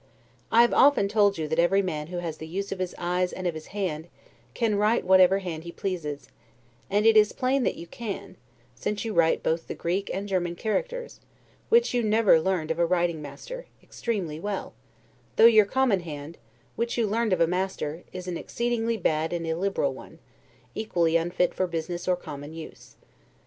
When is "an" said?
18.27-18.37